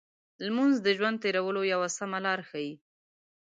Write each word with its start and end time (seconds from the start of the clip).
لمونځ 0.45 0.75
د 0.81 0.87
ژوند 0.97 1.17
تېرولو 1.23 1.61
یو 1.73 1.81
سمه 1.97 2.19
لار 2.25 2.39
ښيي. 2.49 2.73